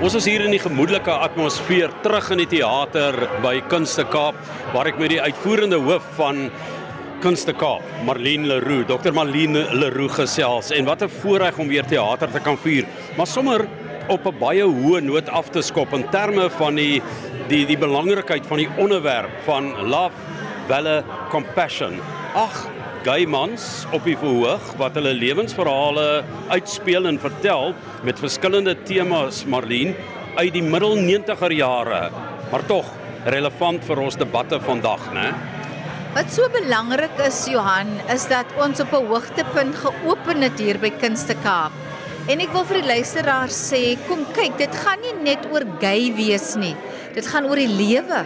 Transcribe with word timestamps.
Ons 0.00 0.14
is 0.16 0.24
hier 0.24 0.40
in 0.40 0.54
die 0.54 0.62
gemoedelike 0.62 1.12
atmosfeer 1.12 1.90
terug 2.00 2.30
in 2.32 2.40
die 2.40 2.46
teater 2.48 3.18
by 3.44 3.58
Kunste 3.68 4.06
Kaap 4.08 4.38
waar 4.72 4.88
ek 4.88 4.96
met 4.96 5.12
die 5.12 5.18
uitvoerende 5.20 5.76
hoof 5.76 6.06
van 6.16 6.46
Kunste 7.20 7.52
Kaap, 7.52 7.84
Marlene 8.08 8.48
Leroux, 8.48 8.86
Dr. 8.88 9.12
Marlene 9.12 9.66
Leroux 9.76 10.16
gesels 10.16 10.70
en 10.72 10.88
wat 10.88 11.04
'n 11.04 11.12
voorreg 11.20 11.58
om 11.60 11.68
weer 11.68 11.84
teater 11.84 12.32
te 12.32 12.40
kan 12.40 12.56
vier, 12.56 12.88
maar 13.18 13.26
sommer 13.26 13.68
op 14.08 14.24
'n 14.24 14.38
baie 14.40 14.64
hoë 14.64 15.04
noot 15.04 15.28
af 15.28 15.50
te 15.50 15.60
skop 15.60 15.92
in 15.92 16.08
terme 16.08 16.48
van 16.48 16.74
die 16.76 17.02
die 17.48 17.66
die 17.66 17.78
belangrikheid 17.78 18.46
van 18.46 18.56
die 18.56 18.70
onderwerp 18.78 19.44
van 19.44 19.76
love, 19.84 20.16
welle, 20.66 21.04
compassion. 21.28 22.00
Ag, 22.34 22.70
gay 23.00 23.24
mans 23.24 23.86
op 23.96 24.04
die 24.04 24.16
verhoog 24.18 24.74
wat 24.80 24.96
hulle 24.98 25.14
lewensverhale 25.16 26.20
uitspeel 26.52 27.08
en 27.08 27.18
vertel 27.20 27.72
met 28.04 28.20
verskillende 28.20 28.74
temas 28.84 29.46
Marlene 29.48 29.94
uit 30.36 30.52
die 30.52 30.64
middel 30.64 30.98
90er 31.00 31.54
jare, 31.56 32.02
maar 32.50 32.64
tog 32.68 32.90
relevant 33.32 33.84
vir 33.88 34.02
ons 34.04 34.18
debatte 34.20 34.60
vandag, 34.66 35.06
né? 35.16 35.30
Wat 36.12 36.28
so 36.34 36.44
belangrik 36.52 37.22
is 37.24 37.38
Johan, 37.48 37.88
is 38.12 38.26
dat 38.28 38.46
ons 38.60 38.80
op 38.84 38.92
'n 38.92 39.08
hoogtepunt 39.08 39.76
geopen 39.76 40.42
het 40.42 40.58
hier 40.58 40.78
by 40.78 40.90
Kunste 40.90 41.36
Kaap. 41.42 41.72
En 42.28 42.40
ek 42.40 42.52
wil 42.52 42.64
vir 42.64 42.82
die 42.82 42.88
luisteraars 42.88 43.56
sê, 43.72 43.96
kom 44.08 44.26
kyk, 44.34 44.58
dit 44.58 44.74
gaan 44.74 45.00
nie 45.00 45.14
net 45.22 45.46
oor 45.52 45.64
gay 45.80 46.12
wees 46.14 46.54
nie. 46.56 46.76
Dit 47.14 47.26
gaan 47.26 47.46
oor 47.46 47.56
die 47.56 47.66
lewe. 47.66 48.24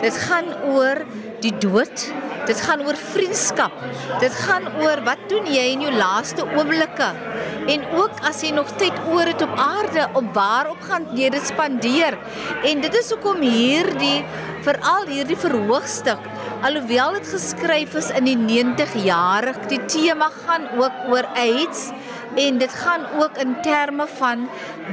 Dit 0.00 0.16
gaan 0.16 0.48
oor 0.64 1.04
die 1.40 1.52
dood. 1.58 2.12
Dit 2.46 2.60
gaan 2.62 2.84
oor 2.86 2.98
vriendskap. 3.12 3.74
Dit 4.22 4.34
gaan 4.46 4.68
oor 4.82 5.02
wat 5.06 5.26
doen 5.30 5.48
jy 5.50 5.66
in 5.74 5.86
jou 5.86 5.92
laaste 5.94 6.46
oomblikke? 6.46 7.10
En 7.66 7.86
ook 7.98 8.22
as 8.28 8.44
jy 8.46 8.52
nog 8.54 8.70
tyd 8.78 8.94
oor 9.10 9.26
het 9.26 9.42
op 9.42 9.56
aarde, 9.58 10.06
op 10.14 10.30
waarop 10.34 10.82
gaan 10.86 11.08
jy 11.18 11.30
dit 11.34 11.46
spandeer? 11.46 12.18
En 12.62 12.80
dit 12.84 12.94
is 12.94 13.10
hoekom 13.10 13.42
hierdie 13.42 14.22
veral 14.66 15.10
hierdie 15.10 15.38
verhoogstuk 15.38 16.22
alhoewel 16.64 17.16
dit 17.18 17.28
geskryf 17.30 17.94
is 17.98 18.08
in 18.16 18.26
die 18.28 18.36
90 18.38 18.94
jaar, 19.04 19.50
die 19.70 19.80
tema 19.90 20.30
gaan 20.44 20.68
ook 20.80 21.10
oor 21.12 21.28
AIDS 21.38 21.90
en 22.34 22.58
dit 22.58 22.74
gaan 22.74 23.06
ook 23.22 23.38
in 23.38 23.56
terme 23.62 24.06
van 24.18 24.48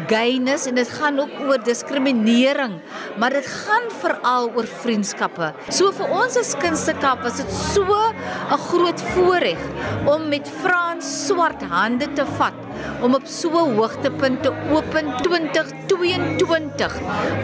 gayness 0.08 0.66
en 0.66 0.76
dit 0.76 0.90
gaan 0.90 1.20
ook 1.20 1.40
oor 1.48 1.64
diskriminering, 1.64 2.80
maar 3.18 3.30
dit 3.30 3.48
gaan 3.48 3.90
veral 4.02 4.52
oor 4.56 4.68
vriendskappe. 4.68 5.54
So 5.70 5.92
vir 5.92 6.10
ons 6.10 6.38
as 6.38 6.56
Kunstekap 6.62 7.24
was 7.24 7.38
dit 7.38 7.52
so 7.52 7.84
'n 7.84 8.62
groot 8.70 9.02
voorreg 9.02 9.60
om 10.06 10.30
met 10.30 10.50
Frans 10.62 11.26
swart 11.28 11.62
hande 11.62 12.14
te 12.14 12.26
vat 12.38 12.63
om 13.02 13.16
op 13.16 13.26
so 13.26 13.50
'n 13.50 13.76
hoogtepunt 13.78 14.44
te 14.44 14.52
open 14.72 15.06
2022 15.22 17.00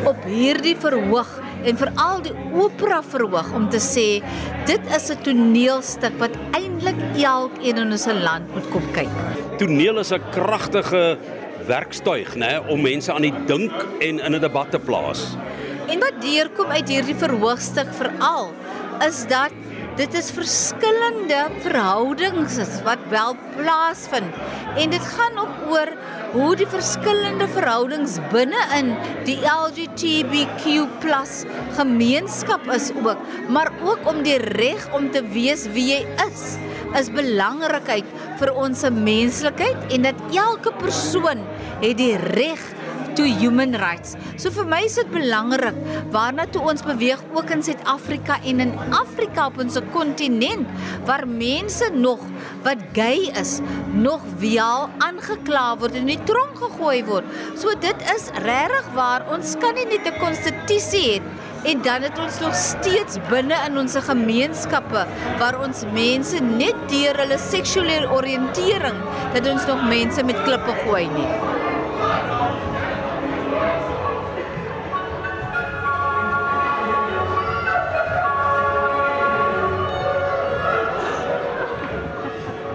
op 0.06 0.24
hierdie 0.26 0.76
verhoog 0.76 1.42
en 1.64 1.78
veral 1.78 2.22
die 2.22 2.36
opera 2.54 3.02
verhoog 3.04 3.54
om 3.54 3.70
te 3.70 3.80
sê 3.80 4.24
dit 4.66 4.82
is 4.96 5.10
'n 5.12 5.22
toneelstuk 5.24 6.16
wat 6.20 6.36
eintlik 6.52 7.00
elkeen 7.16 7.78
in 7.78 7.92
ons 7.92 8.06
land 8.06 8.54
moet 8.54 8.70
kom 8.70 8.92
kyk. 8.92 9.10
Toneel 9.58 10.00
is 10.00 10.12
'n 10.12 10.22
kragtige 10.32 11.18
werkstuig, 11.68 12.36
né, 12.36 12.60
om 12.68 12.82
mense 12.82 13.14
aan 13.14 13.22
die 13.22 13.34
dink 13.46 13.72
en 14.00 14.20
in 14.20 14.36
'n 14.36 14.42
debat 14.42 14.72
te 14.72 14.80
plaas. 14.80 15.38
En 15.88 16.00
wat 16.00 16.22
deurkom 16.22 16.70
uit 16.70 16.90
hierdie 16.90 17.16
verhoogstuk 17.16 17.94
veral 17.94 18.54
is 19.08 19.26
dat 19.28 19.52
dit 20.00 20.14
is 20.16 20.30
verskillende 20.32 21.40
verhoudings 21.60 22.56
wat 22.86 23.02
wel 23.12 23.36
plaasvind. 23.58 24.38
En 24.80 24.94
dit 24.94 25.06
gaan 25.16 25.40
ook 25.42 25.74
oor 25.74 25.92
hoe 26.32 26.56
die 26.56 26.68
verskillende 26.72 27.48
verhoudings 27.52 28.16
binne 28.32 28.62
in 28.78 28.94
die 29.28 29.38
LGBTQ+ 29.44 30.88
gemeenskap 31.76 32.72
is 32.72 32.92
ook. 32.96 33.20
Maar 33.52 33.74
ook 33.84 34.08
om 34.08 34.24
die 34.24 34.40
reg 34.56 34.88
om 34.96 35.12
te 35.12 35.24
wees 35.36 35.68
wie 35.76 35.90
jy 35.92 36.02
is 36.30 36.56
is 36.98 37.12
belangrikheid 37.14 38.08
vir 38.40 38.50
ons 38.58 38.82
menslikheid 38.96 39.92
en 39.94 40.08
dat 40.08 40.22
elke 40.34 40.72
persoon 40.80 41.44
het 41.84 42.00
die 42.00 42.16
reg 42.34 42.64
to 43.16 43.24
human 43.24 43.74
rights. 43.82 44.16
So 44.38 44.52
vir 44.54 44.66
my 44.70 44.82
is 44.88 44.98
dit 45.00 45.10
belangrik 45.14 45.78
waarna 46.14 46.46
toe 46.54 46.62
ons 46.72 46.84
beweeg 46.86 47.22
ook 47.34 47.52
in 47.56 47.64
Suid-Afrika 47.66 48.40
en 48.44 48.64
in 48.66 48.74
Afrika 48.96 49.48
op 49.50 49.60
ons 49.64 49.80
kontinent 49.94 50.68
waar 51.08 51.28
mense 51.28 51.90
nog 51.94 52.24
wat 52.66 52.82
gay 52.94 53.30
is 53.40 53.60
nog 53.94 54.24
wel 54.42 54.90
aangekla 55.06 55.66
word 55.82 55.98
en 55.98 56.08
in 56.08 56.16
die 56.16 56.30
tronk 56.30 56.58
gegooi 56.60 57.04
word. 57.08 57.28
So 57.60 57.74
dit 57.80 58.08
is 58.16 58.30
regtig 58.46 58.90
waar 58.98 59.28
ons 59.34 59.56
kan 59.60 59.76
nie 59.76 59.88
net 59.90 60.08
'n 60.08 60.20
konstitusie 60.20 61.06
hê 61.10 61.22
en 61.64 61.82
dan 61.82 62.02
het 62.02 62.20
ons 62.20 62.40
nog 62.40 62.56
steeds 62.56 63.18
binne 63.30 63.56
in 63.68 63.78
ons 63.78 63.96
gemeenskappe 64.08 65.06
waar 65.40 65.60
ons 65.60 65.84
mense 65.94 66.40
net 66.40 66.76
deur 66.92 67.20
hulle 67.20 67.40
seksuele 67.50 68.08
oriëntering 68.16 69.00
dat 69.36 69.48
ons 69.54 69.66
nog 69.68 69.88
mense 69.90 70.24
met 70.24 70.44
klippe 70.48 70.76
gooi 70.86 71.08
nie. 71.16 71.59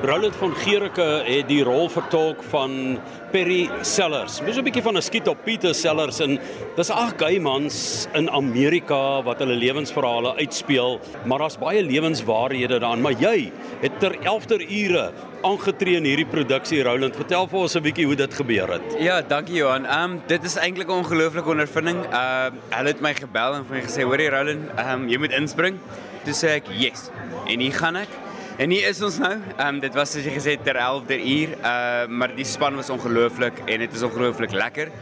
Roland 0.05 0.37
van 0.37 0.53
Gericke 0.53 1.23
het 1.25 1.47
die 1.49 1.63
rol 1.65 1.87
vertolk 1.89 2.43
van 2.51 2.99
Perry 3.33 3.71
Sellers. 3.81 4.37
Dis 4.45 4.59
'n 4.59 4.65
bietjie 4.65 4.83
van 4.83 4.97
'n 4.97 5.03
skiet 5.03 5.29
op 5.29 5.39
Peter 5.45 5.75
Sellers 5.75 6.21
en 6.21 6.39
dis 6.77 6.91
ag 6.91 7.15
gay 7.17 7.39
mans 7.39 8.07
in 8.13 8.31
Amerika 8.31 9.23
wat 9.23 9.39
hulle 9.39 9.55
lewensverhale 9.55 10.37
uitspeel, 10.37 11.01
maar 11.25 11.39
daar's 11.39 11.59
baie 11.59 11.83
lewenswaarhede 11.83 12.79
daarin, 12.79 13.01
maar 13.01 13.17
jy 13.19 13.53
het 13.81 13.99
ter 14.01 14.17
11ter 14.23 14.61
ure 14.61 15.13
aangetree 15.43 15.97
in 15.97 16.05
hierdie 16.05 16.27
produksie 16.27 16.83
Roland. 16.83 17.17
Vertel 17.17 17.49
vir 17.49 17.59
ons 17.59 17.75
'n 17.75 17.83
bietjie 17.83 18.05
hoe 18.07 18.17
dit 18.17 18.35
gebeur 18.35 18.73
het. 18.73 18.97
Ja, 18.99 19.23
dankie 19.23 19.55
Johan. 19.55 19.87
Ehm 19.87 20.11
um, 20.11 20.23
dit 20.27 20.45
is 20.45 20.57
eintlik 20.57 20.89
'n 20.89 21.01
ongelooflike 21.01 21.49
ondervinding. 21.49 22.05
Ehm 22.05 22.13
uh, 22.13 22.77
hulle 22.77 22.89
het 22.89 23.01
my 23.01 23.15
gebel 23.15 23.55
en 23.55 23.65
vir 23.65 23.77
my 23.77 23.83
gesê, 23.83 24.03
"Hoorie 24.03 24.29
Roland, 24.29 24.71
ehm 24.77 25.03
um, 25.03 25.09
jy 25.09 25.19
moet 25.19 25.33
inspring." 25.33 25.79
Toe 26.25 26.35
sê 26.35 26.49
ek, 26.49 26.65
"Yes." 26.77 27.11
En 27.47 27.61
hier 27.61 27.73
gaan 27.73 27.97
ek. 27.97 28.09
En 28.55 28.71
hier 28.71 28.85
is 28.87 29.01
ons 29.03 29.17
nou. 29.19 29.33
Ehm 29.35 29.67
um, 29.67 29.79
dit 29.83 29.97
was 29.99 30.13
soos 30.15 30.23
jy 30.23 30.33
gesê 30.37 30.53
ter 30.63 30.77
11de 30.79 31.17
uur. 31.19 31.55
Ehm 31.57 32.13
uh, 32.13 32.19
maar 32.21 32.35
die 32.37 32.47
span 32.47 32.77
was 32.79 32.91
ongelooflik 32.91 33.57
en 33.67 33.83
dit 33.83 33.97
is 33.99 34.03
ongelooflik 34.07 34.55
lekker. 34.55 34.93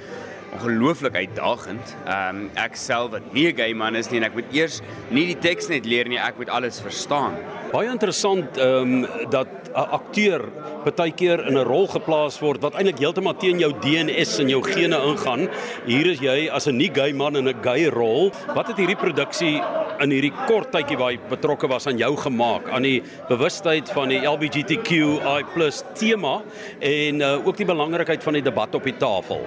Ongelooflik 0.56 1.18
uitdagend. 1.20 1.92
Ehm 2.06 2.38
um, 2.38 2.46
ek 2.56 2.78
self 2.80 3.10
wat 3.12 3.26
nie 3.36 3.50
'n 3.50 3.56
gay 3.56 3.74
man 3.76 3.94
is 3.94 4.08
nie 4.08 4.22
en 4.22 4.24
ek 4.30 4.38
moet 4.40 4.56
eers 4.56 4.80
nie 5.10 5.26
die 5.34 5.36
teks 5.36 5.68
net 5.68 5.84
leer 5.84 6.08
nie, 6.08 6.16
ek 6.16 6.40
moet 6.40 6.48
alles 6.48 6.80
verstaan. 6.80 7.36
Baie 7.72 7.88
interessant 7.88 8.58
ehm 8.60 9.04
um, 9.04 9.28
dat 9.32 9.48
'n 9.72 9.88
akteur 9.96 10.42
baie 10.84 11.12
keer 11.12 11.40
in 11.48 11.56
'n 11.56 11.64
rol 11.64 11.86
geplaas 11.88 12.36
word 12.40 12.60
wat 12.60 12.74
eintlik 12.74 12.98
heeltemal 12.98 13.34
teen 13.34 13.58
jou 13.58 13.72
DNS 13.72 14.38
en 14.40 14.48
jou 14.48 14.62
gene 14.62 14.98
ingaan. 15.08 15.48
Hier 15.86 16.06
is 16.06 16.20
jy 16.20 16.50
as 16.52 16.66
'n 16.66 16.76
nie 16.76 16.90
gay 16.92 17.12
man 17.12 17.36
in 17.36 17.48
'n 17.48 17.62
gay 17.62 17.88
rol. 17.88 18.30
Wat 18.54 18.66
het 18.66 18.76
hierdie 18.76 18.96
produksie 18.96 19.62
in 20.00 20.10
hierdie 20.10 20.34
kort 20.46 20.70
tydjie 20.70 20.98
waar 20.98 21.12
jy 21.12 21.20
betrokke 21.30 21.68
was 21.68 21.86
aan 21.86 21.96
jou 21.96 22.16
gemaak 22.16 22.68
aan 22.68 22.82
die 22.82 23.02
bewustheid 23.28 23.88
van 23.90 24.08
die 24.08 24.20
LGBTQI+ 24.20 25.82
tema 25.94 26.42
en 26.80 27.20
uh, 27.20 27.46
ook 27.46 27.56
die 27.56 27.66
belangrikheid 27.66 28.22
van 28.22 28.32
die 28.32 28.42
debat 28.42 28.74
op 28.74 28.84
die 28.84 28.96
tafel? 28.96 29.46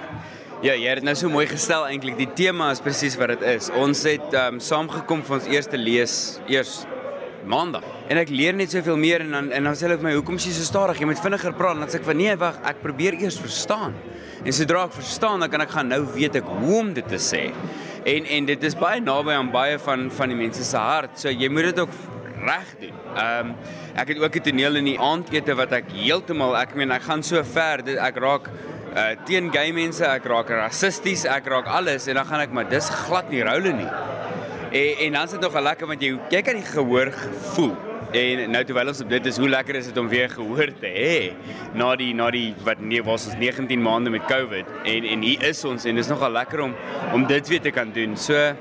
Ja, 0.62 0.72
jy 0.72 0.88
het 0.88 1.02
nou 1.02 1.14
so 1.14 1.28
mooi 1.28 1.46
gestel 1.46 1.86
eintlik. 1.86 2.16
Die 2.16 2.32
tema 2.34 2.70
is 2.70 2.80
presies 2.80 3.16
wat 3.16 3.28
dit 3.28 3.42
is. 3.42 3.70
Ons 3.70 4.02
het 4.02 4.34
ehm 4.34 4.54
um, 4.54 4.60
saamgekom 4.60 5.22
vir 5.22 5.34
ons 5.36 5.46
eerste 5.46 5.76
lees 5.76 6.40
eers 6.48 6.86
maandag. 7.46 7.84
En 8.08 8.20
ek 8.20 8.30
leer 8.30 8.54
net 8.54 8.70
soveel 8.70 8.98
meer 9.00 9.24
en 9.24 9.30
dan 9.30 9.50
en 9.52 9.64
dan 9.70 9.74
sê 9.74 9.86
hulle 9.86 9.98
vir 9.98 10.08
my, 10.08 10.14
"Hoekom 10.14 10.36
is 10.36 10.46
jy 10.46 10.52
so 10.52 10.62
stadig? 10.62 10.98
Jy 10.98 11.06
moet 11.06 11.22
vinniger 11.22 11.52
praat." 11.52 11.74
En 11.74 11.80
dan 11.80 11.88
sê 11.88 11.96
ek 11.96 12.04
van, 12.04 12.16
"Nee, 12.16 12.36
wag, 12.36 12.58
ek 12.64 12.82
probeer 12.82 13.14
eers 13.14 13.38
verstaan." 13.38 13.94
En 14.44 14.52
sodra 14.52 14.84
ek 14.84 14.92
verstaan, 14.92 15.40
dan 15.40 15.50
kan 15.50 15.60
ek 15.60 15.70
gaan 15.70 15.88
nou 15.88 16.04
weet 16.14 16.36
ek 16.36 16.44
hoe 16.44 16.78
om 16.78 16.92
dit 16.92 17.08
te 17.08 17.18
sê. 17.18 17.52
En 18.04 18.24
en 18.24 18.44
dit 18.44 18.62
is 18.62 18.74
baie 18.74 19.00
naby 19.00 19.32
aan 19.32 19.50
baie 19.50 19.78
van 19.78 20.10
van 20.10 20.28
die 20.28 20.36
mense 20.36 20.64
se 20.64 20.76
hart. 20.76 21.18
So 21.18 21.28
jy 21.28 21.48
moet 21.48 21.62
dit 21.62 21.80
ook 21.80 21.90
reg 22.44 22.74
doen. 22.80 22.94
Ehm 23.16 23.48
um, 23.48 23.54
ek 23.96 24.08
het 24.08 24.18
ook 24.18 24.36
'n 24.36 24.40
toneel 24.40 24.76
in 24.76 24.84
die 24.84 25.00
aandete 25.00 25.54
wat 25.54 25.72
ek 25.72 25.90
heeltemal, 25.90 26.56
ek 26.56 26.74
meen 26.74 26.90
ek 26.92 27.02
gaan 27.02 27.22
so 27.22 27.42
ver, 27.42 27.82
dit 27.82 27.96
ek 27.96 28.16
raak 28.16 28.50
uh 28.96 29.12
teen 29.24 29.50
gay 29.52 29.72
mense, 29.72 30.04
ek 30.04 30.24
raak 30.24 30.48
rassisties, 30.48 31.24
ek 31.24 31.46
raak 31.46 31.66
alles 31.66 32.06
en 32.06 32.14
dan 32.14 32.26
gaan 32.26 32.40
ek 32.40 32.52
maar 32.52 32.68
dis 32.68 32.88
glad 32.88 33.30
nie 33.30 33.42
roule 33.42 33.72
nie. 33.72 33.90
En 34.76 34.96
en 34.98 35.12
dan 35.12 35.24
is 35.24 35.30
dit 35.30 35.40
nog 35.40 35.60
lekker 35.60 35.86
want 35.86 36.02
jy 36.02 36.16
jy 36.30 36.40
kan 36.44 36.58
die 36.58 36.66
gehoor 36.68 37.12
voel. 37.54 37.74
En 38.16 38.50
nou 38.50 38.62
terwyl 38.64 38.90
ons 38.92 39.00
op 39.02 39.08
dit 39.10 39.26
is, 39.26 39.38
hoe 39.40 39.48
lekker 39.48 39.78
is 39.80 39.88
dit 39.90 39.96
om 39.98 40.08
weer 40.08 40.28
gehoor 40.30 40.70
te 40.80 40.90
hê 40.90 41.16
na 41.76 41.88
die 41.98 42.12
na 42.14 42.28
die 42.34 42.50
wat 42.66 42.80
nee 42.80 43.02
was 43.04 43.26
ons 43.30 43.38
19 43.40 43.82
maande 43.82 44.12
met 44.14 44.26
COVID 44.30 44.68
en 44.84 45.08
en 45.14 45.24
hier 45.26 45.42
is 45.48 45.64
ons 45.68 45.84
en 45.84 45.96
dit 45.96 46.04
is 46.04 46.12
nogal 46.12 46.34
lekker 46.36 46.62
om 46.68 46.76
om 47.16 47.26
dit 47.26 47.48
weer 47.52 47.64
te 47.64 47.72
kan 47.74 47.92
doen. 47.92 48.16
So 48.16 48.52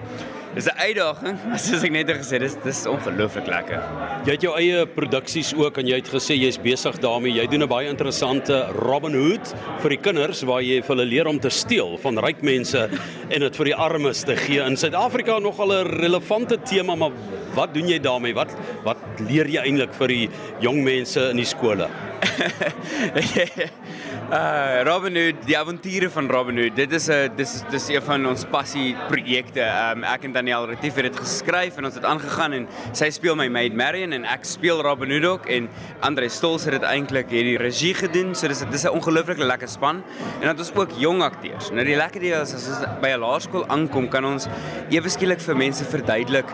Dis 0.55 0.69
'n 0.71 0.77
uitdaging, 0.79 1.37
soos 1.59 1.83
ek 1.83 1.91
net 1.91 2.07
gesê 2.15 2.37
het, 2.37 2.45
dis 2.45 2.55
dis 2.63 2.85
ongelooflik 2.87 3.49
lekker. 3.51 3.81
Jy 4.23 4.35
het 4.37 4.45
jou 4.45 4.53
eie 4.55 4.85
produksies 4.87 5.49
ook 5.51 5.81
en 5.81 5.89
jy 5.91 5.97
het 5.99 6.11
gesê 6.13 6.37
jy's 6.39 6.55
besig 6.63 6.95
daarmee. 7.03 7.35
Jy 7.35 7.47
doen 7.51 7.65
'n 7.65 7.67
baie 7.67 7.89
interessante 7.91 8.61
Robin 8.71 9.11
Hood 9.19 9.51
vir 9.83 9.89
die 9.89 9.99
kinders 9.99 10.45
waar 10.47 10.63
jy 10.63 10.79
vir 10.79 10.95
hulle 10.95 11.05
leer 11.11 11.27
om 11.27 11.39
te 11.39 11.51
steel 11.51 11.97
van 11.99 12.17
ryk 12.23 12.41
mense 12.41 12.87
en 13.29 13.39
dit 13.41 13.55
vir 13.55 13.65
die 13.65 13.75
armes 13.75 14.23
te 14.23 14.35
gee. 14.35 14.63
In 14.63 14.77
Suid-Afrika 14.77 15.39
nogal 15.39 15.73
'n 15.73 15.99
relevante 15.99 16.57
tema, 16.63 16.95
maar 16.95 17.11
wat 17.53 17.73
doen 17.73 17.87
jy 17.87 17.99
daarmee? 17.99 18.33
Wat 18.33 18.55
wat 18.83 18.97
leer 19.27 19.47
jy 19.47 19.59
eintlik 19.59 19.93
vir 19.93 20.07
die 20.07 20.29
jong 20.61 20.83
mense 20.83 21.29
in 21.31 21.37
die 21.37 21.45
skole? 21.45 21.89
uh 24.25 24.81
Robin 24.87 25.13
Hood, 25.13 25.43
die 25.45 25.53
avonture 25.53 26.07
van 26.09 26.27
Robin 26.31 26.57
Hood. 26.57 26.75
Dit 26.75 26.91
is 26.91 27.09
'n 27.09 27.29
dis 27.37 27.61
dis 27.69 27.87
een 27.89 28.01
van 28.01 28.25
ons 28.25 28.45
passie 28.49 28.95
projekte. 29.07 29.61
Um 29.61 30.03
ek 30.03 30.23
en 30.23 30.31
Daniel 30.31 30.65
Retief 30.65 30.95
het 30.95 31.03
dit 31.03 31.15
geskryf 31.15 31.77
en 31.77 31.85
ons 31.85 31.93
het 31.93 32.03
aangegaan 32.03 32.53
en 32.53 32.67
sy 32.91 33.09
speel 33.09 33.35
my 33.35 33.47
maid 33.47 33.75
Marion 33.75 34.13
en 34.13 34.25
ek 34.25 34.43
speel 34.43 34.81
Robin 34.81 35.11
Hood 35.11 35.25
ook 35.25 35.45
en 35.45 35.69
Andre 36.01 36.29
Stols 36.29 36.65
het 36.65 36.73
dit 36.73 36.81
eintlik 36.81 37.29
hierdie 37.29 37.57
regie 37.57 37.93
gedoen. 37.93 38.35
So 38.35 38.47
dis 38.47 38.63
dis 38.71 38.85
'n 38.85 38.89
ongelooflike 38.97 39.45
lekker 39.45 39.67
span 39.67 39.95
en 39.95 40.41
dan 40.41 40.57
het 40.57 40.59
ons 40.59 40.73
ook 40.75 40.97
jong 40.97 41.21
akteurs. 41.21 41.69
Nou 41.71 41.85
die 41.85 41.95
lekker 41.95 42.19
deel 42.19 42.41
is 42.41 42.53
as 42.53 42.67
ons 42.67 42.85
by 43.01 43.09
'n 43.09 43.19
laerskool 43.19 43.67
aankom, 43.67 44.09
kan 44.09 44.25
ons 44.25 44.47
ewe 44.89 45.09
skielik 45.09 45.39
vir 45.39 45.55
mense 45.55 45.85
verduidelik 45.85 46.49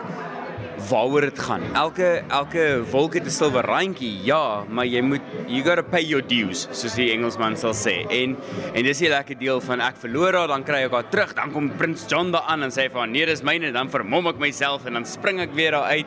waaroor 0.88 1.20
dit 1.20 1.38
gaan. 1.38 1.62
Elke 1.74 2.22
elke 2.28 2.82
wolk 2.90 3.14
het 3.14 3.26
'n 3.26 3.30
silwer 3.30 3.64
randjie. 3.64 4.24
Ja, 4.24 4.64
maar 4.68 4.86
jy 4.86 5.00
moet 5.00 5.20
you 5.46 5.62
got 5.62 5.76
to 5.76 5.82
pay 5.82 6.02
your 6.04 6.26
dues, 6.26 6.68
soos 6.70 6.94
die 6.94 7.10
Engelsman 7.12 7.56
sal 7.56 7.74
sê. 7.74 8.06
En 8.10 8.36
en 8.74 8.82
dis 8.82 9.00
'n 9.00 9.08
lekker 9.08 9.38
deel 9.38 9.60
van 9.60 9.80
ek 9.80 9.96
verloor 9.96 10.34
haar, 10.34 10.48
dan 10.48 10.64
kry 10.64 10.84
ek 10.84 10.92
haar 10.92 11.08
terug. 11.08 11.34
Dan 11.34 11.52
kom 11.52 11.70
Prins 11.76 12.04
John 12.08 12.30
daar 12.30 12.42
aan 12.46 12.62
en 12.62 12.70
sê 12.70 12.90
van 12.90 13.10
nee, 13.10 13.26
dis 13.26 13.42
myne, 13.42 13.72
dan 13.72 13.90
vermom 13.90 14.26
ek 14.26 14.38
myself 14.38 14.86
en 14.86 14.92
dan 14.92 15.06
spring 15.06 15.40
ek 15.40 15.54
weer 15.54 15.70
daar 15.70 15.90
uit. 15.90 16.06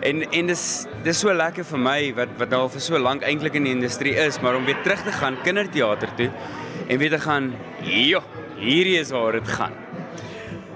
En 0.00 0.30
en 0.30 0.46
dis 0.46 0.86
dis 1.02 1.18
so 1.18 1.32
lekker 1.32 1.64
vir 1.64 1.78
my 1.78 2.14
wat 2.14 2.28
wat 2.38 2.52
al 2.52 2.68
vir 2.68 2.80
so 2.80 2.98
lank 2.98 3.22
eintlik 3.22 3.54
in 3.54 3.64
die 3.64 3.74
industrie 3.74 4.14
is, 4.14 4.40
maar 4.40 4.54
om 4.54 4.64
weer 4.64 4.82
terug 4.82 5.02
te 5.02 5.12
gaan 5.12 5.36
kinderteater 5.42 6.14
toe 6.16 6.30
en 6.88 6.98
weer 6.98 7.10
te 7.10 7.20
gaan, 7.20 7.54
"Jo, 7.82 8.22
hierdie 8.56 8.98
is 8.98 9.10
waar 9.10 9.32
dit 9.32 9.48
gaan." 9.48 9.81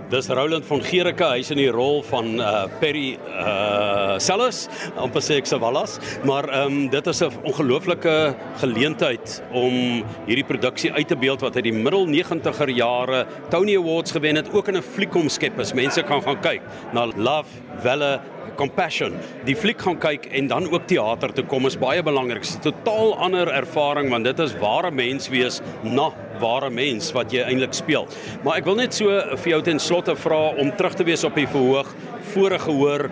Dis 0.07 0.29
Roland 0.31 0.63
van 0.69 0.79
Gericke, 0.87 1.27
hy's 1.35 1.49
in 1.51 1.59
die 1.59 1.71
rol 1.75 1.97
van 2.07 2.37
uh 2.39 2.69
Perry 2.79 3.17
uh 3.27 4.15
Sellers, 4.23 4.61
amper 5.03 5.23
sê 5.25 5.41
ek 5.41 5.49
Savallas, 5.51 5.97
maar 6.23 6.47
ehm 6.47 6.77
um, 6.77 6.85
dit 6.93 7.09
is 7.11 7.23
'n 7.27 7.35
ongelooflike 7.43 8.15
geleentheid 8.63 9.43
om 9.51 10.05
hierdie 10.29 10.47
produksie 10.47 10.93
uit 10.93 11.09
te 11.09 11.17
beeld 11.17 11.43
wat 11.43 11.57
uit 11.57 11.67
die 11.67 11.75
middel 11.75 12.07
90er 12.07 12.71
jare 12.71 13.27
Tony 13.51 13.75
Awards 13.77 14.13
gewen 14.13 14.37
het, 14.37 14.53
ook 14.55 14.69
in 14.69 14.77
'n 14.77 14.83
fliek 14.95 15.15
omskep 15.15 15.59
is. 15.59 15.75
Mense 15.75 16.03
kan 16.03 16.23
gaan 16.23 16.41
kyk 16.41 16.63
na 16.93 17.07
Love, 17.17 17.51
Welle, 17.83 18.21
Compassion. 18.57 19.13
Die 19.45 19.57
fliek 19.57 19.83
gaan 19.83 19.99
kyk 19.99 20.27
en 20.27 20.47
dan 20.47 20.71
ook 20.71 20.87
teater 20.87 21.33
toe 21.33 21.45
kom 21.45 21.67
is 21.67 21.77
baie 21.77 22.03
belangrik. 22.03 22.43
Dit 22.43 22.49
is 22.49 22.57
'n 22.57 22.71
totaal 22.71 23.17
ander 23.19 23.49
ervaring 23.49 24.11
want 24.11 24.25
dit 24.25 24.39
is 24.39 24.55
ware 24.59 24.91
mens 24.91 25.29
wees 25.29 25.61
na 25.83 26.13
ware 26.41 26.71
mens 26.71 27.13
wat 27.13 27.33
jy 27.33 27.43
eintlik 27.47 27.75
speel. 27.75 28.09
Maar 28.45 28.59
ek 28.59 28.65
wil 28.65 28.77
net 28.77 28.95
so 28.95 29.11
vir 29.37 29.51
jou 29.57 29.63
ten 29.63 29.79
slotte 29.79 30.17
vra 30.17 30.57
om 30.57 30.71
terug 30.77 30.95
te 30.95 31.05
wees 31.05 31.25
op 31.25 31.35
die 31.35 31.47
verhoog 31.47 31.95
vorige 32.35 32.65
gehoor 32.67 33.11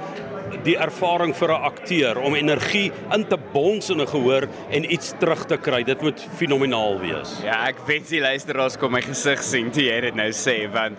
die 0.65 0.77
ervaring 0.81 1.35
vir 1.37 1.51
'n 1.53 1.65
akteur 1.71 2.19
om 2.19 2.35
energie 2.35 2.93
in 3.13 3.25
te 3.25 3.37
bons 3.53 3.91
in 3.91 4.01
'n 4.01 4.07
gehoor 4.07 4.49
en 4.71 4.93
iets 4.93 5.13
terug 5.19 5.45
te 5.47 5.57
kry. 5.57 5.83
Dit 5.83 6.03
moet 6.03 6.21
fenomenaal 6.39 7.01
wees. 7.01 7.41
Ja, 7.45 7.67
ek 7.69 7.87
weet 7.87 8.11
jy 8.11 8.21
luisteraars 8.21 8.77
kom 8.77 8.93
my 8.93 9.01
gesig 9.01 9.43
sien 9.43 9.71
toe 9.71 9.83
jy 9.83 10.01
dit 10.01 10.15
nou 10.15 10.31
sê 10.31 10.71
want 10.73 10.97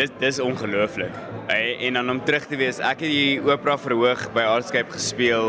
dis 0.00 0.10
dis 0.20 0.40
ongelooflik. 0.40 1.12
En 1.50 1.92
dan 1.92 2.10
om 2.10 2.20
terug 2.24 2.46
te 2.48 2.56
wees, 2.56 2.78
ek 2.78 3.02
het 3.04 3.10
die 3.10 3.40
opera 3.42 3.74
verhoog 3.80 4.22
by 4.32 4.44
Artscape 4.48 4.94
gespeel 4.94 5.48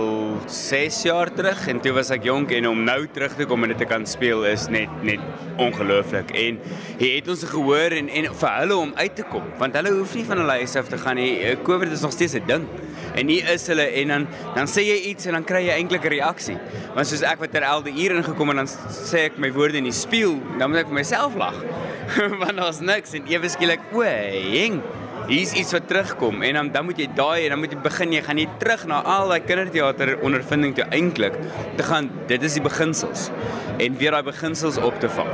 6 0.51 0.97
jaar 1.07 1.29
terug 1.31 1.61
en 1.71 1.79
toe 1.83 1.93
was 1.95 2.09
ek 2.11 2.25
jonk 2.27 2.51
en 2.57 2.67
om 2.71 2.81
nou 2.87 2.99
terug 3.13 3.35
te 3.37 3.47
kom 3.47 3.63
en 3.63 3.71
dit 3.71 3.79
te 3.83 3.87
kan 3.87 4.03
speel 4.09 4.43
is 4.49 4.65
net 4.73 4.91
net 5.07 5.23
ongelooflik. 5.61 6.33
En 6.35 6.57
jy 6.97 7.11
het 7.13 7.29
ons 7.31 7.45
gehoor 7.53 7.95
en 7.95 8.09
en 8.09 8.27
vir 8.41 8.55
hulle 8.57 8.79
om 8.87 8.91
uit 8.97 9.15
te 9.15 9.27
kom, 9.29 9.45
want 9.61 9.77
hulle 9.79 9.93
hoef 9.99 10.15
nie 10.17 10.25
van 10.27 10.43
hulle 10.43 10.57
huis 10.63 10.75
af 10.81 10.89
te 10.91 10.99
gaan 10.99 11.19
nie. 11.21 11.31
COVID 11.67 11.93
is 11.95 12.03
nog 12.03 12.15
steeds 12.17 12.35
'n 12.35 12.47
ding. 12.47 12.67
En 13.15 13.27
hier 13.27 13.47
is 13.53 13.67
hulle 13.67 13.87
en 14.01 14.07
dan 14.07 14.27
dan 14.55 14.67
sê 14.67 14.83
jy 14.83 14.97
iets 15.11 15.25
en 15.25 15.33
dan 15.33 15.43
kry 15.43 15.63
jy 15.67 15.77
eintlik 15.77 16.03
'n 16.05 16.17
reaksie. 16.17 16.57
Want 16.95 17.07
soos 17.07 17.21
ek 17.21 17.39
wat 17.39 17.51
ter 17.51 17.63
11de 17.63 17.91
uur 17.91 18.15
ingekom 18.17 18.49
en 18.49 18.55
dan 18.55 18.67
sê 18.67 19.29
ek 19.29 19.37
my 19.37 19.51
woorde 19.51 19.77
in 19.77 19.83
die 19.83 19.91
spieël, 19.91 20.39
dan 20.57 20.69
moet 20.69 20.79
ek 20.79 20.87
vir 20.87 20.95
myself 20.95 21.35
lag. 21.35 21.55
Want 22.41 22.57
daar's 22.57 22.79
niks 22.79 23.13
en 23.17 23.27
ewe 23.31 23.49
skielik, 23.51 23.83
o, 23.93 24.03
heng 24.03 24.81
hier's 25.27 25.53
iets 25.53 25.73
wat 25.75 25.87
terugkom 25.87 26.41
en 26.41 26.53
dan 26.59 26.71
dan 26.71 26.85
moet 26.85 26.99
jy 26.99 27.07
daai 27.15 27.45
en 27.45 27.55
dan 27.55 27.59
moet 27.59 27.75
jy 27.75 27.81
begin 27.83 28.13
jy 28.15 28.21
gaan 28.25 28.39
nie 28.41 28.47
terug 28.61 28.85
na 28.89 29.01
al 29.15 29.31
daai 29.31 29.41
kinderteater 29.45 30.15
ondervinding 30.21 30.75
toe 30.77 30.87
eintlik 30.91 31.37
te 31.77 31.83
gaan 31.87 32.09
dit 32.31 32.43
is 32.43 32.57
die 32.57 32.63
beginsels 32.65 33.29
en 33.81 33.97
weer 33.97 34.13
daai 34.13 34.25
beginsels 34.25 34.77
op 34.81 34.97
te 35.01 35.09
vang. 35.09 35.29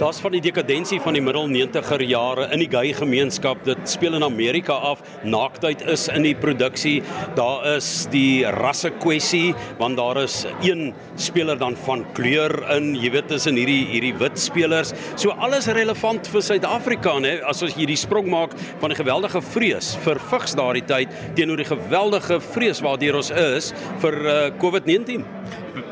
Daar's 0.00 0.18
van 0.22 0.34
die 0.34 0.40
dekadensie 0.42 0.98
van 1.04 1.14
die 1.14 1.22
middel 1.22 1.46
90er 1.52 2.02
jare 2.08 2.48
in 2.54 2.62
die 2.62 2.68
gay 2.70 2.90
gemeenskap. 2.96 3.60
Dit 3.66 3.84
speel 3.90 4.16
in 4.18 4.24
Amerika 4.26 4.74
af. 4.74 5.02
Naaktheid 5.22 5.84
is 5.92 6.08
in 6.10 6.26
die 6.26 6.34
produksie. 6.34 7.02
Daar 7.38 7.66
is 7.76 8.08
die 8.10 8.42
rasse 8.58 8.90
kwessie 9.02 9.52
want 9.78 10.00
daar 10.00 10.22
is 10.24 10.42
een 10.64 10.90
speler 11.20 11.58
dan 11.58 11.76
van 11.84 12.04
kleur 12.16 12.54
in, 12.74 12.92
jy 12.98 13.12
weet, 13.14 13.28
tussen 13.30 13.58
hierdie 13.60 13.84
hierdie 13.92 14.14
wit 14.18 14.40
spelers. 14.40 14.94
So 15.14 15.36
alles 15.38 15.68
relevant 15.70 16.26
vir 16.32 16.42
Suid-Afrika, 16.42 17.14
né? 17.22 17.36
As 17.46 17.62
ons 17.62 17.76
hierdie 17.78 17.98
sprong 18.00 18.26
maak 18.32 18.56
van 18.80 18.90
'n 18.90 18.98
geweldige 18.98 19.31
vrees 19.40 19.94
vir 20.04 20.20
vigs 20.30 20.56
daardie 20.58 20.84
tyd 20.84 21.08
teenoor 21.36 21.56
die 21.62 21.68
geweldige 21.68 22.40
vrees 22.52 22.82
waardeur 22.84 23.16
ons 23.22 23.30
is 23.30 23.72
vir 24.02 24.18
uh, 24.20 24.34
COVID-19. 24.60 25.24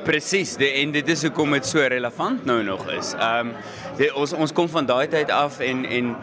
Presies, 0.04 0.56
en 0.60 0.92
dit 0.92 1.08
is 1.08 1.22
hoekom 1.24 1.56
dit 1.56 1.66
so 1.66 1.80
relevant 1.80 2.44
nou 2.48 2.60
nog 2.66 2.84
is. 2.92 3.14
Ehm 3.16 3.54
um, 3.54 3.56
ons 4.16 4.32
ons 4.32 4.52
kom 4.56 4.68
van 4.68 4.86
daai 4.88 5.08
tyd 5.12 5.30
af 5.30 5.60
en 5.60 5.84
en 5.84 6.14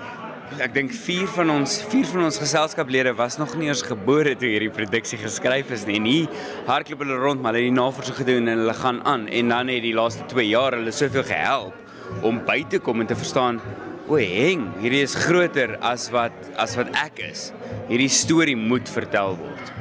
ek 0.64 0.74
dink 0.74 0.94
4 0.96 1.28
van 1.36 1.50
ons 1.52 1.74
4 1.92 2.06
van 2.14 2.24
ons 2.26 2.40
geselskaplede 2.42 3.12
was 3.18 3.38
nog 3.38 3.54
nie 3.60 3.68
eens 3.68 3.84
gebore 3.86 4.36
toe 4.40 4.50
hierdie 4.50 4.72
produksie 4.74 5.20
geskryf 5.20 5.74
is 5.76 5.86
nie. 5.86 5.98
En 6.00 6.08
hier 6.08 6.46
hardloop 6.70 7.04
hulle 7.04 7.18
rond, 7.22 7.42
maar 7.42 7.54
hulle 7.54 7.68
het 7.68 7.74
die 7.74 7.80
navorsing 7.82 8.18
gedoen 8.22 8.48
en 8.48 8.64
hulle 8.64 8.78
gaan 8.78 9.04
aan 9.06 9.28
en 9.28 9.54
dan 9.54 9.74
het 9.74 9.84
die 9.86 9.94
laaste 9.98 10.26
2 10.32 10.48
jaar 10.48 10.78
hulle 10.80 10.94
soveel 10.96 11.28
gehelp 11.28 12.24
om 12.26 12.40
by 12.48 12.62
te 12.70 12.80
kom 12.80 13.04
en 13.04 13.10
te 13.10 13.20
verstaan 13.20 13.62
O, 14.08 14.16
heng, 14.16 14.70
hierdie 14.80 15.02
is 15.04 15.18
groter 15.20 15.74
as 15.84 16.06
wat 16.16 16.36
as 16.56 16.78
wat 16.80 16.94
ek 16.96 17.20
is. 17.28 17.50
Hierdie 17.90 18.12
storie 18.12 18.56
moet 18.56 18.88
vertel 18.88 19.36
word. 19.36 19.74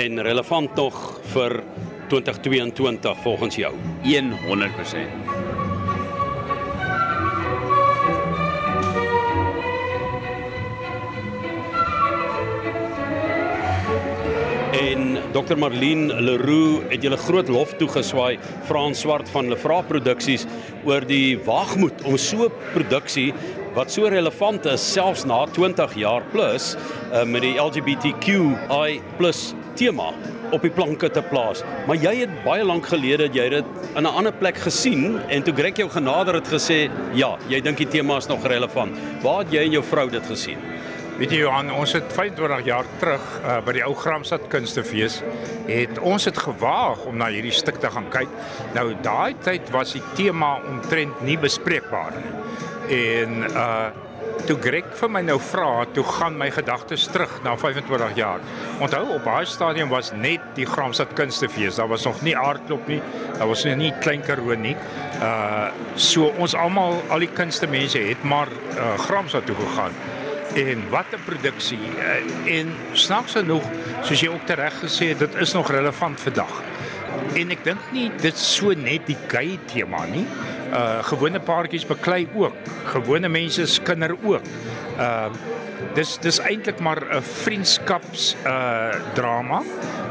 En 0.00 0.22
relevant 0.24 0.72
nog 0.80 0.96
vir 1.34 1.58
2022 2.08 3.22
volgens 3.26 3.60
jou? 3.60 3.74
100%. 4.48 5.31
En 15.02 15.16
Dr 15.34 15.56
Marlene 15.58 16.14
Leroux 16.22 16.84
het 16.92 17.02
julle 17.02 17.16
groot 17.18 17.48
lof 17.50 17.72
toegeswaai 17.80 18.36
Frans 18.68 19.00
Swart 19.02 19.30
van 19.34 19.48
Lefra 19.50 19.80
Produksies 19.88 20.44
oor 20.86 21.02
die 21.08 21.38
waagmoed 21.46 22.04
om 22.06 22.18
so 22.18 22.46
'n 22.46 22.52
produksie 22.74 23.32
wat 23.74 23.90
so 23.90 24.06
relevant 24.06 24.66
is 24.66 24.84
selfs 24.92 25.24
na 25.24 25.46
20 25.46 25.96
jaar 25.98 26.22
plus 26.32 26.76
uh, 26.76 27.24
met 27.24 27.42
die 27.42 27.58
LGBTQI+ 27.58 29.00
tema 29.74 30.12
op 30.52 30.62
die 30.62 30.70
planke 30.70 31.10
te 31.10 31.22
plaas. 31.22 31.64
Maar 31.86 31.96
jy 31.96 32.14
het 32.20 32.44
baie 32.44 32.64
lank 32.64 32.86
gelede 32.86 33.30
jy 33.32 33.48
dit 33.48 33.64
in 33.96 34.06
'n 34.06 34.14
ander 34.18 34.32
plek 34.32 34.56
gesien 34.56 35.18
en 35.28 35.42
toe 35.42 35.54
Greg 35.54 35.76
jou 35.76 35.88
genader 35.90 36.34
het 36.34 36.48
gesê, 36.48 36.90
"Ja, 37.14 37.38
jy 37.48 37.60
dink 37.60 37.76
die 37.76 37.88
tema 37.88 38.16
is 38.16 38.28
nog 38.28 38.46
relevant." 38.46 38.92
Waar 39.22 39.38
het 39.38 39.52
jy 39.52 39.64
en 39.64 39.72
jou 39.72 39.84
vrou 39.84 40.10
dit 40.10 40.26
gesien? 40.26 40.58
Weet 41.12 41.28
jy 41.34 41.42
Johan, 41.42 41.68
ons 41.76 41.92
het 41.92 42.12
25 42.16 42.62
jaar 42.64 42.86
terug 42.96 43.24
uh, 43.42 43.58
by 43.66 43.74
die 43.76 43.82
ou 43.84 43.92
Gramstad 43.98 44.46
Kunstefees 44.52 45.18
het 45.66 45.98
ons 46.00 46.24
het 46.24 46.38
gewaag 46.40 47.02
om 47.10 47.18
na 47.20 47.26
hierdie 47.28 47.52
stuk 47.52 47.76
te 47.82 47.90
gaan 47.92 48.06
kyk. 48.14 48.30
Nou 48.72 48.86
daai 49.04 49.36
tyd 49.44 49.68
was 49.74 49.92
die 49.92 50.00
tema 50.16 50.54
omtrent 50.70 51.20
nie 51.26 51.36
bespreekbaar 51.40 52.16
nie. 52.16 52.32
En 53.02 53.44
uh 53.50 54.08
toe 54.42 54.56
Greg 54.58 54.88
vir 54.98 55.10
my 55.12 55.20
nou 55.22 55.36
vra, 55.38 55.84
toe 55.94 56.02
gaan 56.02 56.34
my 56.40 56.48
gedagtes 56.50 57.04
terug 57.14 57.30
na 57.44 57.52
25 57.54 58.16
jaar. 58.18 58.40
Onthou 58.82 59.04
op 59.14 59.28
daai 59.28 59.44
stadium 59.46 59.92
was 59.92 60.10
net 60.16 60.42
die 60.56 60.66
Gramstad 60.66 61.12
Kunstefees. 61.14 61.76
Daar 61.78 61.90
was 61.92 62.08
nog 62.08 62.24
nie 62.26 62.34
aardklop 62.34 62.88
nie. 62.90 62.98
Daar 63.36 63.46
was 63.52 63.62
nie 63.68 63.92
klein 64.02 64.24
Karoo 64.26 64.56
nie. 64.58 64.74
Uh 65.20 65.68
so 65.94 66.32
ons 66.40 66.56
almal 66.58 66.98
al 67.12 67.22
die 67.22 67.30
kunstemense 67.36 68.00
het 68.00 68.24
maar 68.24 68.48
uh, 68.72 68.96
Gramstad 69.04 69.46
toe 69.46 69.58
gegaan 69.60 69.94
en 70.54 70.88
wat 70.90 71.06
'n 71.12 71.24
produksie 71.24 71.80
en 72.46 72.72
snaaks 72.92 73.32
genoeg 73.32 73.64
soos 74.02 74.20
jy 74.20 74.28
ook 74.28 74.46
tereg 74.46 74.74
gesê 74.84 75.08
het 75.08 75.18
dit 75.18 75.34
is 75.34 75.52
nog 75.52 75.70
relevant 75.70 76.20
vandag. 76.20 76.62
En 77.34 77.50
ek 77.50 77.64
dink 77.64 77.80
nie 77.92 78.10
dit 78.20 78.38
so 78.38 78.72
net 78.72 79.06
die 79.06 79.16
gay 79.28 79.58
tema 79.66 80.04
nie. 80.06 80.26
Uh 80.72 81.02
gewone 81.04 81.40
paartjies 81.40 81.86
beklei 81.86 82.28
ook 82.34 82.54
gewone 82.84 83.28
mense 83.28 83.66
se 83.66 83.82
kinder 83.82 84.16
ook. 84.22 84.42
Uh 84.98 85.30
dis 85.94 86.18
dis 86.18 86.38
eintlik 86.38 86.80
maar 86.80 87.00
'n 87.00 87.22
vriendskaps 87.22 88.36
uh 88.46 88.94
drama. 89.14 89.62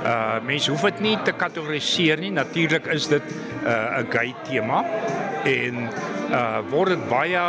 Uh 0.03 0.41
mense 0.45 0.71
hoef 0.71 0.81
dit 0.81 0.99
nie 0.99 1.17
te 1.23 1.31
kategoriseer 1.31 2.17
nie. 2.17 2.31
Natuurlik 2.31 2.85
is 2.85 3.07
dit 3.07 3.23
'n 3.23 3.67
uh, 3.67 4.09
gay 4.09 4.35
tema 4.49 4.85
en 5.43 5.89
uh 6.31 6.59
word 6.69 6.89
dit 6.89 7.09
baie 7.09 7.39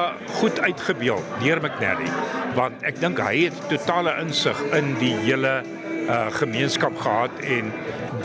goed 0.41 0.61
uitgebeeld 0.61 1.25
deur 1.41 1.61
McNally 1.61 2.32
want 2.55 2.83
ek 2.83 3.01
dink 3.01 3.19
hy 3.19 3.47
het 3.47 3.63
totale 3.69 4.17
insig 4.23 4.59
in 4.79 4.95
die 5.01 5.15
hele 5.25 5.63
uh 6.03 6.27
gemeenskap 6.35 6.97
gehad 6.99 7.31
en 7.47 7.71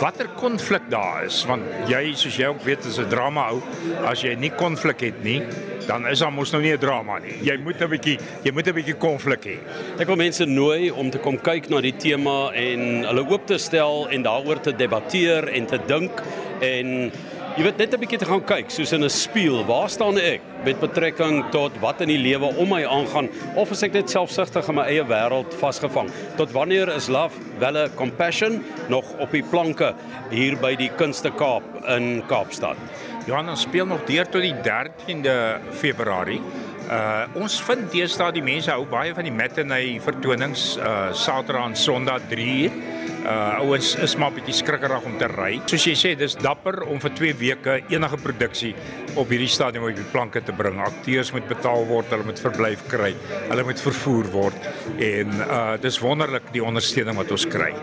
watter 0.02 0.28
konflik 0.40 0.82
daar 0.90 1.26
is 1.26 1.44
want 1.46 1.64
jy 1.92 2.14
soos 2.18 2.38
jy 2.38 2.50
ook 2.50 2.64
weet 2.66 2.86
is 2.86 2.98
'n 3.00 3.10
drama 3.10 3.50
ou 3.52 3.62
as 4.06 4.22
jy 4.22 4.34
nie 4.36 4.50
konflik 4.50 5.00
het 5.02 5.24
nie 5.24 5.42
dan 5.88 6.08
is 6.08 6.20
daar 6.20 6.34
mos 6.34 6.52
nou 6.52 6.62
nie 6.62 6.74
'n 6.74 6.80
drama 6.80 7.20
nie. 7.20 7.38
Jy 7.42 7.58
moet 7.64 7.82
'n 7.82 7.90
bietjie 7.90 8.18
jy 8.44 8.52
moet 8.52 8.68
'n 8.68 8.74
bietjie 8.74 8.98
konflik 8.98 9.44
hê. 9.46 9.58
Ek 10.00 10.08
wil 10.08 10.16
mense 10.16 10.46
nooi 10.46 10.92
om 10.92 11.10
te 11.10 11.18
kom 11.18 11.38
kyk 11.38 11.70
na 11.70 11.82
die 11.82 11.96
tema 11.96 12.52
en 12.54 13.04
hulle 13.04 13.30
oop 13.30 13.48
te 13.48 13.58
stel 13.58 14.08
en 14.10 14.24
daaroor 14.24 14.60
te 14.60 14.76
debatteer 14.76 15.48
en 15.48 15.66
te 15.66 15.80
dink 15.88 16.12
en 16.60 17.12
jy 17.58 17.64
weet 17.66 17.80
net 17.82 17.94
'n 17.94 17.98
bietjie 18.00 18.20
te 18.22 18.26
gaan 18.30 18.44
kyk 18.46 18.70
soos 18.70 18.92
in 18.94 19.04
'n 19.04 19.10
spieël. 19.10 19.66
Waar 19.66 19.90
staan 19.90 20.18
ek 20.20 20.42
met 20.64 20.80
betrekking 20.80 21.50
tot 21.50 21.72
wat 21.82 22.02
in 22.02 22.08
die 22.08 22.18
lewe 22.22 22.46
om 22.56 22.70
my 22.70 22.86
aangaan 22.86 23.30
of 23.56 23.72
is 23.72 23.82
ek 23.82 23.94
net 23.94 24.10
selfsugtig 24.10 24.70
in 24.70 24.76
my 24.76 24.84
eie 24.84 25.04
wêreld 25.04 25.52
vasgevang? 25.58 26.08
Tot 26.38 26.52
wanneer 26.52 26.88
is 26.96 27.08
love, 27.08 27.34
welle, 27.58 27.90
compassion 27.96 28.64
nog 28.90 29.06
op 29.20 29.32
die 29.32 29.42
planke 29.42 29.96
hier 30.30 30.56
by 30.56 30.76
die 30.76 30.90
Kunste 30.90 31.32
Kaap 31.32 31.64
in 31.88 32.22
Kaapstad? 32.28 32.78
Johan 33.26 33.50
ons 33.50 33.62
speel 33.62 33.86
nog 33.86 34.06
deur 34.06 34.26
tot 34.30 34.42
die 34.42 34.54
13de 34.54 35.60
Februarie. 35.72 36.42
Uh 36.92 37.26
ons 37.36 37.62
vind 37.62 37.92
deesdae 37.92 38.32
die 38.32 38.44
mense 38.44 38.72
hou 38.72 38.86
baie 38.86 39.16
van 39.16 39.24
die 39.24 39.34
matinee 39.34 40.00
vertonings 40.00 40.78
uh 40.78 41.12
Saterdag 41.12 41.66
en 41.66 41.76
Sondag 41.76 42.22
3 42.30 42.64
uur. 42.64 42.97
Uh 43.28 43.60
ouens 43.60 43.90
is 44.00 44.14
maar 44.16 44.32
bietjie 44.32 44.56
skrikkerig 44.56 45.04
om 45.06 45.18
te 45.20 45.28
ry. 45.28 45.58
Soos 45.68 45.84
jy 45.90 45.96
sê, 46.00 46.14
dis 46.16 46.38
dapper 46.40 46.80
om 46.88 47.02
vir 47.04 47.12
2 47.18 47.34
weke 47.42 47.74
enige 47.92 48.20
produksie 48.24 48.74
op 49.20 49.34
hierdie 49.34 49.52
stadium 49.52 49.90
op 49.90 49.98
die 49.98 50.08
planke 50.14 50.40
te 50.48 50.56
bring. 50.56 50.80
Akteurs 50.80 51.34
moet 51.36 51.48
betaal 51.50 51.84
word, 51.90 52.08
hulle 52.14 52.28
moet 52.30 52.40
verblyf 52.40 52.86
kry, 52.88 53.12
hulle 53.50 53.68
moet 53.68 53.84
vervoer 53.84 54.32
word 54.32 54.72
en 54.98 55.42
uh 55.44 55.66
dis 55.82 56.00
wonderlik 56.00 56.48
die 56.56 56.64
ondersteuning 56.64 57.20
wat 57.20 57.36
ons 57.36 57.46
kry 57.52 57.74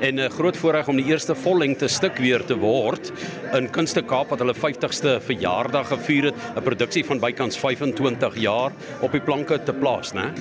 en 0.00 0.18
'n 0.20 0.30
groot 0.30 0.56
voorreg 0.56 0.88
om 0.88 0.96
die 0.96 1.06
eerste 1.12 1.34
vollengte 1.34 1.88
stuk 1.88 2.16
weer 2.18 2.44
te 2.44 2.56
word 2.56 3.12
in 3.52 3.70
Kunste 3.70 4.02
Kaap 4.02 4.30
wat 4.30 4.38
hulle 4.38 4.54
50ste 4.54 5.20
verjaardag 5.20 5.88
gevier 5.88 6.24
het, 6.30 6.34
'n 6.56 6.62
produksie 6.62 7.04
van 7.04 7.20
bykans 7.20 7.58
25 7.58 8.36
jaar 8.36 8.72
op 9.00 9.12
die 9.12 9.20
planke 9.20 9.62
te 9.62 9.72
plaas, 9.72 10.12
né? 10.12 10.32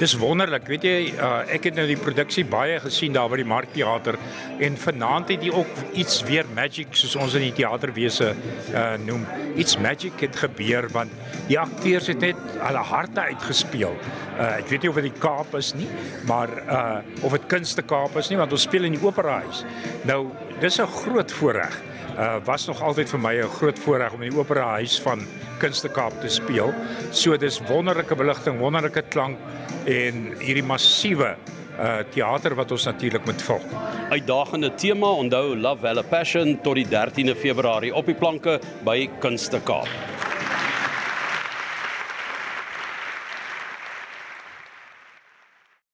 Dis 0.00 0.14
wonderlik, 0.16 0.64
weet 0.64 0.84
jy, 0.86 0.92
uh, 1.12 1.42
ek 1.52 1.66
het 1.68 1.74
nou 1.76 1.82
die 1.84 1.98
produksie 2.00 2.46
baie 2.48 2.78
gesien 2.80 3.12
daar 3.12 3.28
by 3.28 3.36
die 3.42 3.48
Markteater 3.48 4.16
en 4.64 4.78
vanaand 4.80 5.28
het 5.34 5.44
jy 5.44 5.52
ook 5.52 5.82
iets 5.92 6.22
weer 6.24 6.48
magic 6.56 6.96
soos 6.96 7.18
ons 7.20 7.36
in 7.36 7.44
die 7.44 7.52
teaterwese 7.58 8.30
uh, 8.32 8.94
noem. 9.04 9.26
Iets 9.60 9.76
magic 9.76 10.24
het 10.24 10.38
gebeur 10.40 10.88
want 10.94 11.12
die 11.50 11.58
akteurs 11.60 12.08
het 12.08 12.24
net 12.24 12.40
hulle 12.62 12.86
harte 12.94 13.26
uitgespeel. 13.28 13.92
Uh, 14.38 14.48
ek 14.62 14.72
weet 14.72 14.86
nie 14.86 14.94
of 14.94 15.02
dit 15.02 15.10
die 15.10 15.20
Kaap 15.20 15.52
is 15.60 15.74
nie, 15.76 15.90
maar 16.30 16.56
uh 16.64 17.26
of 17.26 17.36
dit 17.36 17.48
Kunste 17.52 17.84
Kaap 17.84 18.16
is 18.16 18.32
nie 18.32 18.40
want 18.40 18.56
ons 18.56 18.64
speel 18.64 18.88
in 18.88 18.96
die 18.96 19.04
Operahuis. 19.04 19.66
Nou, 20.08 20.30
dis 20.64 20.80
'n 20.80 20.88
groot 20.88 21.32
voorreg. 21.42 21.76
Uh 22.18 22.36
was 22.44 22.66
nog 22.66 22.82
altyd 22.82 23.08
vir 23.08 23.20
my 23.20 23.34
'n 23.42 23.48
groot 23.48 23.78
voorreg 23.78 24.12
om 24.12 24.22
in 24.22 24.30
die 24.30 24.38
Operahuis 24.38 25.00
van 25.00 25.26
Kunste 25.58 25.88
Kaap 25.88 26.20
te 26.20 26.28
speel. 26.28 26.74
So 27.10 27.36
dis 27.36 27.60
wonderlike 27.68 28.14
beligting, 28.14 28.58
wonderlike 28.58 29.02
klank 29.08 29.38
en 29.84 30.34
hierdie 30.38 30.64
massiewe 30.64 31.36
uh 31.78 31.98
teater 32.10 32.54
wat 32.54 32.70
ons 32.70 32.84
natuurlik 32.84 33.24
moet 33.24 33.42
vul. 33.42 33.60
Uitdagende 34.10 34.74
tema, 34.74 35.06
onthou 35.06 35.56
Love 35.56 35.82
Well 35.82 36.02
Passion 36.02 36.58
tot 36.62 36.74
die 36.74 36.86
13de 36.86 37.36
Februarie 37.36 37.94
op 37.94 38.06
die 38.06 38.14
planke 38.14 38.60
by 38.84 39.08
Kunste 39.20 39.60
Kaap. 39.60 40.19